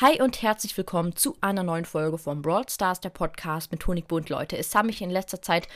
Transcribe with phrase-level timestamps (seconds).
[0.00, 4.28] Hi und herzlich willkommen zu einer neuen Folge von Brawl Stars, der Podcast mit Honigbund.
[4.28, 5.66] Leute, es haben mich in letzter Zeit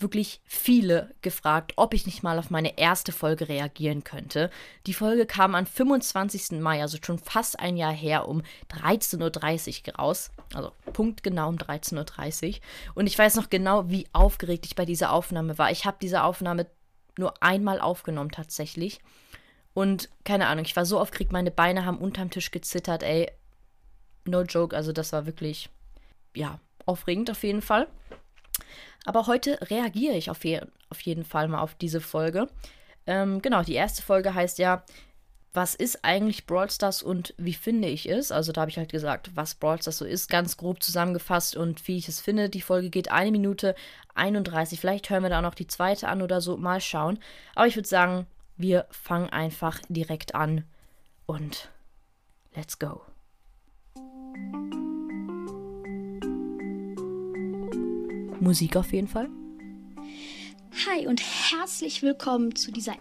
[0.00, 4.50] wirklich viele gefragt, ob ich nicht mal auf meine erste Folge reagieren könnte.
[4.88, 6.60] Die Folge kam am 25.
[6.60, 10.32] Mai, also schon fast ein Jahr her, um 13.30 Uhr raus.
[10.54, 12.60] Also punktgenau um 13.30 Uhr.
[12.94, 15.70] Und ich weiß noch genau, wie aufgeregt ich bei dieser Aufnahme war.
[15.70, 16.66] Ich habe diese Aufnahme
[17.16, 18.98] nur einmal aufgenommen tatsächlich.
[19.72, 23.30] Und keine Ahnung, ich war so aufgeregt, meine Beine haben unterm Tisch gezittert, ey
[24.24, 25.68] no joke, also das war wirklich,
[26.34, 27.88] ja, aufregend auf jeden Fall.
[29.04, 32.48] Aber heute reagiere ich auf, je auf jeden Fall mal auf diese Folge.
[33.06, 34.84] Ähm, genau, die erste Folge heißt ja,
[35.54, 38.32] was ist eigentlich Brawl Stars und wie finde ich es?
[38.32, 41.86] Also da habe ich halt gesagt, was Brawl Stars so ist, ganz grob zusammengefasst und
[41.88, 42.48] wie ich es finde.
[42.48, 43.74] Die Folge geht eine Minute
[44.14, 44.80] 31.
[44.80, 46.56] Vielleicht hören wir da noch die zweite an oder so.
[46.56, 47.18] Mal schauen.
[47.54, 50.64] Aber ich würde sagen, wir fangen einfach direkt an
[51.26, 51.68] und
[52.54, 53.02] let's go.
[58.40, 59.28] Musik auf jeden Fall.
[60.86, 62.96] Hi und herzlich willkommen zu dieser.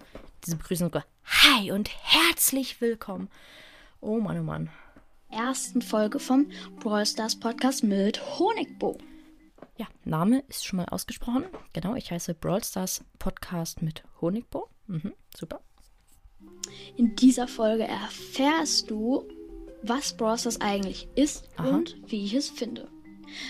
[0.45, 0.91] Diese Begrüßung.
[1.25, 3.27] Hi und herzlich willkommen.
[4.01, 4.69] Oh Mann, oh Mann.
[5.29, 8.97] Ersten Folge vom Brawl Stars Podcast mit Honigbo.
[9.77, 11.45] Ja, Name ist schon mal ausgesprochen.
[11.73, 14.69] Genau, ich heiße Brawl Stars Podcast mit Honigbo.
[14.87, 15.61] Mhm, super.
[16.97, 19.27] In dieser Folge erfährst du,
[19.83, 21.69] was Brawl Stars eigentlich ist Aha.
[21.69, 22.89] und wie ich es finde.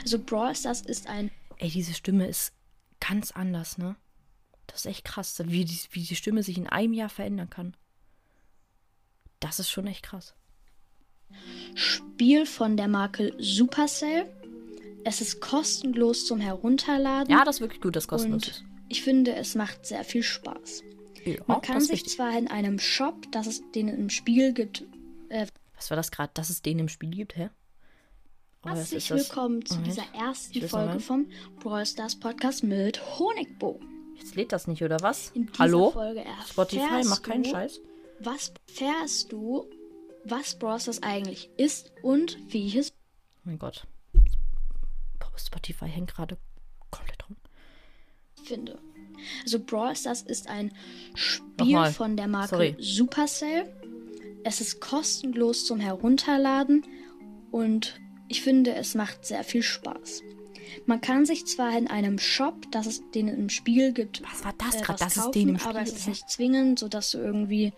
[0.01, 2.53] Also Brawl Stars ist ein Ey, diese Stimme ist
[2.99, 3.95] ganz anders, ne?
[4.67, 7.75] Das ist echt krass, wie die, wie die Stimme sich in einem Jahr verändern kann.
[9.39, 10.33] Das ist schon echt krass.
[11.75, 14.31] Spiel von der Marke Supercell.
[15.03, 17.31] Es ist kostenlos zum Herunterladen.
[17.31, 18.63] Ja, das ist wirklich gut, dass kostenlos ist.
[18.87, 20.83] Ich finde, es macht sehr viel Spaß.
[21.25, 22.13] Ja, Man kann sich richtig.
[22.13, 24.83] zwar in einem Shop, das es den im Spiel gibt.
[25.29, 25.47] Äh,
[25.81, 27.49] Was war das gerade, dass es den im Spiel gibt, hä?
[28.63, 31.25] Oh, Herzlich willkommen zu dieser ersten Folge vom
[31.59, 33.79] Brawl Stars Podcast mit Honigbo.
[34.13, 35.33] Jetzt lädt das nicht, oder was?
[35.57, 35.91] Hallo?
[36.47, 37.81] Spotify, mach keinen Scheiß.
[38.19, 39.65] Was erfährst du,
[40.23, 42.91] was Brawl Stars eigentlich ist und wie ich es.
[42.91, 43.87] Oh mein Gott.
[45.35, 46.37] Spotify hängt gerade
[46.91, 47.37] komplett rum.
[48.43, 48.77] Finde.
[49.41, 50.75] Also Brawl Stars ist ein
[51.15, 52.75] Spiel von der Marke Sorry.
[52.79, 53.80] Supercell.
[54.43, 56.85] Es ist kostenlos zum Herunterladen
[57.51, 60.23] und ich finde, es macht sehr viel Spaß.
[60.85, 64.53] Man kann sich zwar in einem Shop, das es den im Spiel gibt, was war
[64.57, 64.99] das äh, gerade?
[64.99, 65.69] Das kaufen, ist den im Spiel.
[65.69, 67.73] Aber es ist nicht zwingend, sodass du irgendwie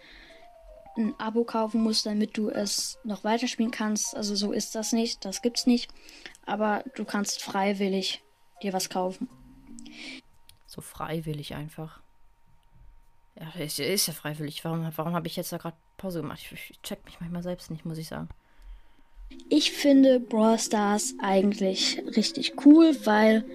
[0.95, 4.15] ein Abo kaufen musst, damit du es noch weiterspielen kannst.
[4.15, 5.91] Also so ist das nicht, das gibt's nicht.
[6.45, 8.21] Aber du kannst freiwillig
[8.61, 9.27] dir was kaufen.
[10.67, 12.01] So freiwillig einfach.
[13.39, 14.63] Ja, ist, ist ja freiwillig.
[14.63, 16.39] Warum, warum habe ich jetzt da gerade Pause gemacht?
[16.41, 18.27] Ich, ich check mich manchmal selbst nicht, muss ich sagen.
[19.49, 23.45] Ich finde Brawl Stars eigentlich richtig cool, weil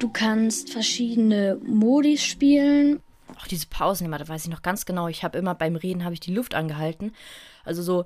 [0.00, 3.00] du kannst verschiedene Modis spielen.
[3.38, 5.08] Auch diese Pausen immer, da weiß ich noch ganz genau.
[5.08, 7.14] Ich habe immer beim Reden habe ich die Luft angehalten.
[7.64, 8.04] Also so,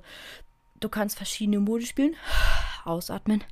[0.79, 2.15] du kannst verschiedene Modis spielen,
[2.85, 3.43] ausatmen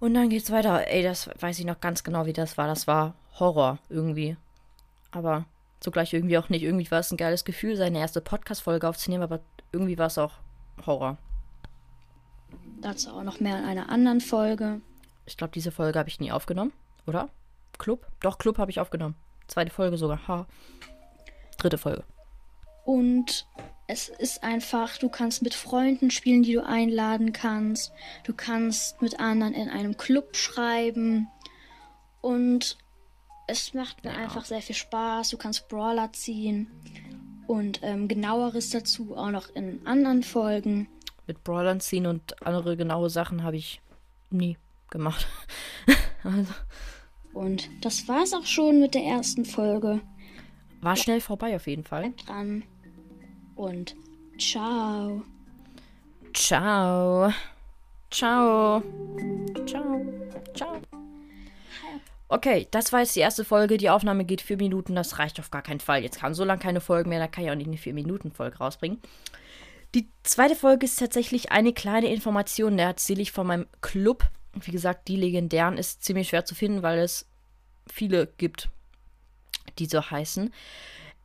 [0.00, 0.88] und dann geht's weiter.
[0.88, 2.66] Ey, das weiß ich noch ganz genau, wie das war.
[2.66, 4.36] Das war Horror irgendwie.
[5.12, 5.44] Aber
[5.82, 6.62] zugleich irgendwie auch nicht.
[6.62, 9.40] Irgendwie war es ein geiles Gefühl, seine erste Podcast-Folge aufzunehmen, aber
[9.72, 10.34] irgendwie war es auch
[10.86, 11.18] Horror.
[12.80, 14.80] Dazu auch noch mehr in einer anderen Folge.
[15.26, 16.72] Ich glaube, diese Folge habe ich nie aufgenommen,
[17.06, 17.28] oder?
[17.78, 18.06] Club?
[18.20, 19.14] Doch, Club habe ich aufgenommen.
[19.46, 20.26] Zweite Folge sogar.
[20.28, 20.46] Ha.
[21.58, 22.04] Dritte Folge.
[22.84, 23.46] Und
[23.86, 27.92] es ist einfach, du kannst mit Freunden spielen, die du einladen kannst.
[28.24, 31.28] Du kannst mit anderen in einem Club schreiben.
[32.20, 32.78] Und
[33.46, 34.18] es macht mir ja.
[34.18, 35.30] einfach sehr viel Spaß.
[35.30, 36.70] Du kannst Brawler ziehen.
[37.46, 40.88] Und ähm, genaueres dazu auch noch in anderen Folgen
[41.26, 43.80] mit Brawlern ziehen und andere genaue Sachen habe ich
[44.30, 44.56] nie
[44.90, 45.26] gemacht.
[46.24, 46.52] also.
[47.32, 50.00] Und das war's auch schon mit der ersten Folge.
[50.82, 52.02] War schnell vorbei auf jeden Fall.
[52.02, 52.64] Bleibt dran.
[53.54, 53.94] Und
[54.38, 55.22] ciao.
[56.34, 57.32] Ciao.
[58.10, 58.82] Ciao.
[58.82, 58.82] Ciao.
[62.32, 63.76] Okay, das war jetzt die erste Folge.
[63.76, 64.94] Die Aufnahme geht vier Minuten.
[64.94, 66.02] Das reicht auf gar keinen Fall.
[66.02, 67.18] Jetzt kann so lange keine Folge mehr.
[67.18, 69.02] Da kann ich auch nicht eine vier Minuten Folge rausbringen.
[69.94, 72.78] Die zweite Folge ist tatsächlich eine kleine Information.
[72.78, 74.24] Da erzähle ich von meinem Club.
[74.54, 77.26] Wie gesagt, die legendären ist ziemlich schwer zu finden, weil es
[77.86, 78.70] viele gibt,
[79.78, 80.54] die so heißen.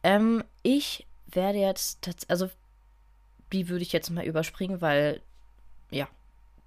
[0.04, 2.50] Ähm, ich werde jetzt, also
[3.54, 5.22] die würde ich jetzt mal überspringen, weil
[5.90, 6.10] ja,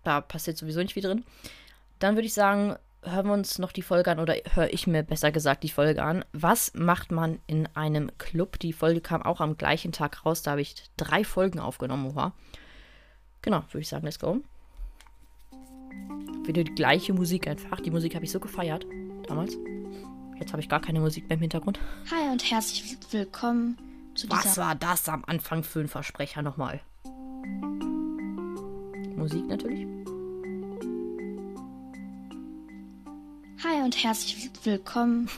[0.03, 1.25] da passiert sowieso nicht viel drin.
[1.99, 5.03] Dann würde ich sagen, hören wir uns noch die Folge an oder höre ich mir
[5.03, 6.25] besser gesagt die Folge an.
[6.33, 8.59] Was macht man in einem Club?
[8.59, 12.13] Die Folge kam auch am gleichen Tag raus, da habe ich drei Folgen aufgenommen.
[12.15, 12.33] Oha.
[13.43, 14.41] Genau, würde ich sagen, let's go.
[16.45, 17.81] Wieder die gleiche Musik einfach.
[17.81, 18.85] Die Musik habe ich so gefeiert
[19.27, 19.57] damals.
[20.39, 21.79] Jetzt habe ich gar keine Musik mehr im Hintergrund.
[22.11, 23.79] Hi und herzlich willkommen
[24.15, 24.45] zu dieser...
[24.45, 26.81] Was war das am Anfang für ein Versprecher nochmal?
[29.17, 29.87] Musik natürlich.
[33.63, 35.29] Hi und herzlich willkommen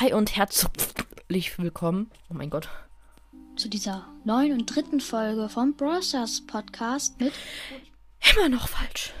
[0.00, 2.10] Hi und herzlich willkommen.
[2.30, 2.70] Oh mein Gott.
[3.56, 7.34] zu dieser neuen und dritten Folge vom Brawl Stars Podcast mit...
[8.34, 9.12] Immer noch falsch.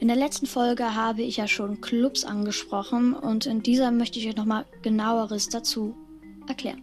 [0.00, 4.26] In der letzten Folge habe ich ja schon Clubs angesprochen und in dieser möchte ich
[4.26, 5.94] euch nochmal genaueres dazu
[6.48, 6.82] erklären.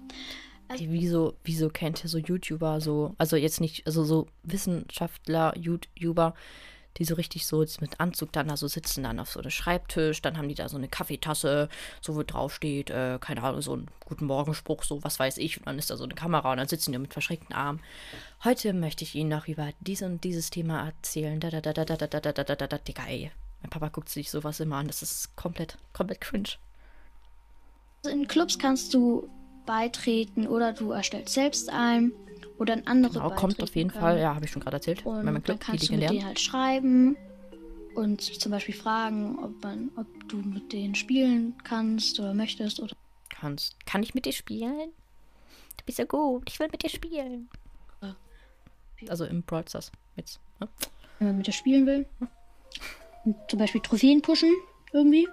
[0.70, 6.34] Ey, wieso, wieso kennt ihr so YouTuber so, also jetzt nicht, also so Wissenschaftler, YouTuber,
[6.98, 10.22] die so richtig so mit Anzug dann da so sitzen, dann auf so einem Schreibtisch,
[10.22, 11.70] dann haben die da so eine Kaffeetasse,
[12.02, 15.58] so wo drauf steht, äh, keine Ahnung, so ein Guten Morgenspruch, so was weiß ich,
[15.58, 17.80] und dann ist da so eine Kamera und dann sitzen die mit verschränkten Armen.
[18.44, 21.40] Heute möchte ich Ihnen noch über dies und dieses Thema erzählen.
[21.40, 23.32] Da, da, da, da, da, da, da, da, da, da, da, Digga, ey.
[23.62, 26.50] Mein Papa guckt sich sowas immer an, das ist komplett, komplett cringe.
[28.04, 29.30] Also in Clubs kannst du
[29.66, 32.12] beitreten oder du erstellst selbst ein
[32.58, 34.02] oder ein andere Genau, kommt auf jeden können.
[34.02, 35.06] Fall, ja, habe ich schon gerade erzählt.
[35.06, 36.18] Und bei meinem dann Club, die kannst du mit lernen.
[36.18, 37.18] denen halt schreiben
[37.96, 42.96] und zum Beispiel fragen, ob, man, ob du mit denen spielen kannst oder möchtest oder
[43.30, 44.92] Kannst, kann ich mit dir spielen?
[45.78, 47.50] Du bist so gut, ich will mit dir spielen.
[48.02, 48.16] Ja.
[49.10, 50.40] Also im Brawl Stars jetzt.
[50.60, 50.70] Ne?
[51.20, 52.06] wenn man mit dir spielen will.
[53.26, 54.54] Und zum Beispiel Trophäen pushen
[54.92, 55.28] irgendwie.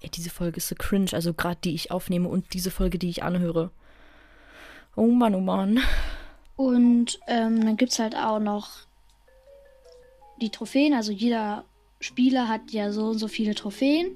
[0.00, 3.08] Ey, diese Folge ist so cringe, also gerade die ich aufnehme und diese Folge, die
[3.08, 3.70] ich anhöre.
[4.96, 5.80] Oh Mann, oh Mann.
[6.56, 8.70] Und ähm, dann gibt es halt auch noch
[10.40, 10.94] die Trophäen.
[10.94, 11.64] Also jeder
[12.00, 14.10] Spieler hat ja so und so viele Trophäen.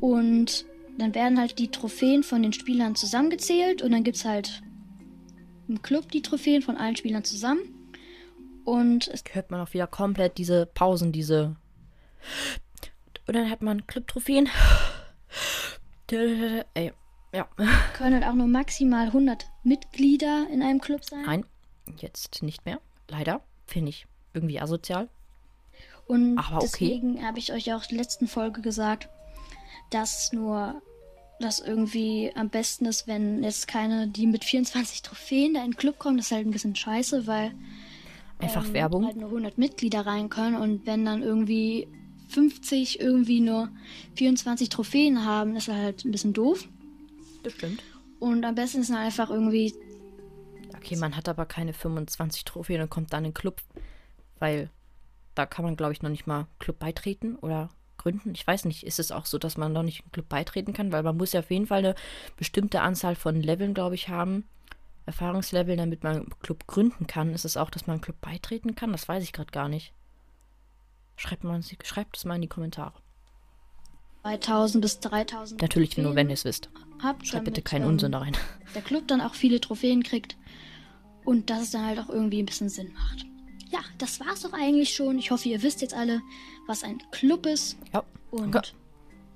[0.00, 0.66] Und
[0.98, 3.82] dann werden halt die Trophäen von den Spielern zusammengezählt.
[3.82, 4.62] Und dann gibt es halt
[5.68, 7.60] im Club die Trophäen von allen Spielern zusammen.
[8.64, 11.56] Und es Hört man auch wieder komplett diese Pausen, diese.
[13.26, 14.48] Und dann hat man Club-Trophäen.
[16.74, 16.92] Ey,
[17.32, 17.48] ja.
[17.94, 21.22] können halt auch nur maximal 100 Mitglieder in einem Club sein.
[21.24, 21.44] Nein,
[21.98, 22.80] jetzt nicht mehr.
[23.08, 23.40] Leider.
[23.66, 25.08] Finde ich irgendwie asozial.
[26.06, 26.68] Und Aber okay.
[26.72, 29.08] deswegen habe ich euch auch in der letzten Folge gesagt,
[29.90, 30.80] dass nur
[31.40, 35.76] das irgendwie am besten ist, wenn jetzt keine, die mit 24 Trophäen da in den
[35.76, 36.16] Club kommen.
[36.16, 37.52] Das ist halt ein bisschen scheiße, weil
[38.38, 39.06] Einfach ähm, Werbung.
[39.06, 40.56] halt nur 100 Mitglieder rein können.
[40.56, 41.88] Und wenn dann irgendwie
[42.28, 43.68] 50 irgendwie nur
[44.14, 46.68] 24 Trophäen haben, ist halt ein bisschen doof.
[47.42, 47.82] Das stimmt.
[48.22, 49.74] Und am besten ist dann einfach irgendwie
[50.76, 53.62] Okay, man hat aber keine 25 Trophäen und kommt dann in den Club,
[54.38, 54.70] weil
[55.34, 58.32] da kann man, glaube ich, noch nicht mal Club beitreten oder gründen.
[58.34, 60.92] Ich weiß nicht, ist es auch so, dass man noch nicht im Club beitreten kann,
[60.92, 61.94] weil man muss ja auf jeden Fall eine
[62.36, 64.44] bestimmte Anzahl von Leveln, glaube ich, haben.
[65.06, 67.34] Erfahrungslevel, damit man einen Club gründen kann.
[67.34, 68.92] Ist es auch, dass man einen Club beitreten kann?
[68.92, 69.92] Das weiß ich gerade gar nicht.
[71.16, 72.94] Schreibt, man, schreibt es mal in die Kommentare.
[74.24, 76.70] 3000 bis 3000 Natürlich nur, wenn ihr es wisst.
[77.02, 77.26] habt.
[77.26, 78.36] Schreibt bitte keinen ähm, Unsinn da rein.
[78.74, 80.36] der Club dann auch viele Trophäen kriegt
[81.24, 83.26] und dass es dann halt auch irgendwie ein bisschen Sinn macht.
[83.70, 85.18] Ja, das war's doch eigentlich schon.
[85.18, 86.20] Ich hoffe, ihr wisst jetzt alle,
[86.66, 87.76] was ein Club ist.
[87.92, 88.04] Ja.
[88.30, 88.68] Und Okay.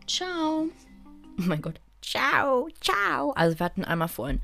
[0.06, 0.68] ciao.
[0.68, 0.68] Oh
[1.36, 1.80] mein Gott.
[2.02, 3.32] Ciao, ciao.
[3.32, 4.40] Also wir hatten einmal vorhin,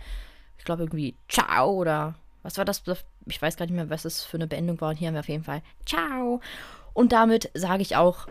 [0.58, 2.82] ich glaube irgendwie ciao oder was war das?
[3.26, 4.90] Ich weiß gar nicht mehr, was das für eine Beendung war.
[4.90, 6.40] Und hier haben wir auf jeden Fall ciao.
[6.92, 8.26] Und damit sage ich auch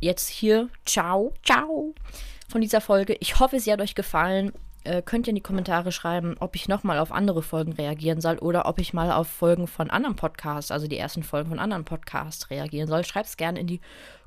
[0.00, 1.94] jetzt hier ciao, ciao
[2.48, 3.16] von dieser Folge.
[3.20, 4.52] Ich hoffe, sie hat euch gefallen.
[4.84, 8.38] Äh, könnt ihr in die Kommentare schreiben, ob ich nochmal auf andere Folgen reagieren soll
[8.38, 11.84] oder ob ich mal auf Folgen von anderen Podcasts, also die ersten Folgen von anderen
[11.84, 13.04] Podcasts reagieren soll.
[13.04, 13.80] Schreibt es gerne in die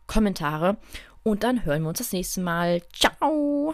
[0.08, 0.78] Kommentare.
[1.24, 2.82] Und dann hören wir uns das nächste Mal.
[2.94, 3.74] Ciao!